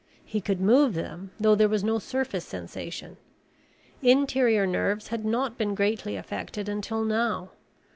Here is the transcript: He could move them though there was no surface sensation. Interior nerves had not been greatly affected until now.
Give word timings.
He 0.25 0.41
could 0.41 0.59
move 0.59 0.95
them 0.95 1.29
though 1.39 1.53
there 1.53 1.69
was 1.69 1.83
no 1.83 1.99
surface 1.99 2.43
sensation. 2.43 3.17
Interior 4.01 4.65
nerves 4.65 5.09
had 5.09 5.23
not 5.23 5.59
been 5.59 5.75
greatly 5.75 6.15
affected 6.15 6.67
until 6.67 7.03
now. 7.03 7.51